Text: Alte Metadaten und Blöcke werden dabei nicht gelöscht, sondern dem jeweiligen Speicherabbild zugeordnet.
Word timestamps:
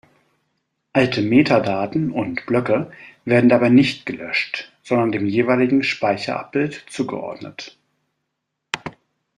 Alte 0.93 1.21
Metadaten 1.21 2.09
und 2.11 2.47
Blöcke 2.47 2.89
werden 3.23 3.49
dabei 3.49 3.69
nicht 3.69 4.07
gelöscht, 4.07 4.71
sondern 4.81 5.11
dem 5.11 5.27
jeweiligen 5.27 5.83
Speicherabbild 5.83 6.85
zugeordnet. 6.89 7.77